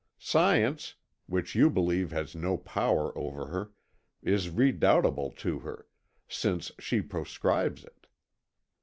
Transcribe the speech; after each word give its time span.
Science, 0.17 0.95
which 1.27 1.53
you 1.53 1.69
believe 1.69 2.09
has 2.09 2.33
no 2.35 2.57
power 2.57 3.15
over 3.15 3.45
her, 3.49 3.71
is 4.23 4.49
redoubtable 4.49 5.29
to 5.29 5.59
her, 5.59 5.85
since 6.27 6.71
she 6.79 7.01
proscribes 7.01 7.83
it. 7.85 8.07